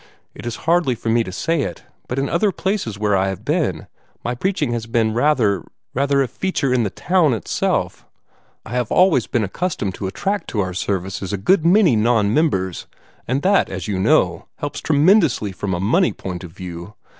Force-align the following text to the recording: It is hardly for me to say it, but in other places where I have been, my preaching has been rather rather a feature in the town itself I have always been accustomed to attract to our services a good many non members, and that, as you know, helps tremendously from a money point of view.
It 0.33 0.47
is 0.47 0.55
hardly 0.65 0.95
for 0.95 1.09
me 1.09 1.23
to 1.23 1.31
say 1.31 1.61
it, 1.61 1.83
but 2.07 2.17
in 2.17 2.27
other 2.27 2.51
places 2.51 2.97
where 2.97 3.15
I 3.15 3.27
have 3.27 3.45
been, 3.45 3.85
my 4.23 4.33
preaching 4.33 4.71
has 4.73 4.87
been 4.87 5.13
rather 5.13 5.63
rather 5.93 6.23
a 6.23 6.27
feature 6.27 6.73
in 6.73 6.81
the 6.81 6.89
town 6.89 7.35
itself 7.35 8.03
I 8.65 8.71
have 8.71 8.91
always 8.91 9.27
been 9.27 9.43
accustomed 9.43 9.93
to 9.93 10.07
attract 10.07 10.49
to 10.49 10.59
our 10.59 10.73
services 10.73 11.33
a 11.33 11.37
good 11.37 11.63
many 11.63 11.95
non 11.95 12.33
members, 12.33 12.87
and 13.27 13.43
that, 13.43 13.69
as 13.69 13.87
you 13.87 13.99
know, 13.99 14.47
helps 14.55 14.81
tremendously 14.81 15.51
from 15.51 15.71
a 15.75 15.79
money 15.79 16.13
point 16.13 16.43
of 16.43 16.49
view. 16.49 16.95